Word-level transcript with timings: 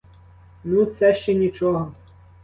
Ну, 0.63 0.85
це 0.85 1.15
ще 1.15 1.33
нічого. 1.33 1.93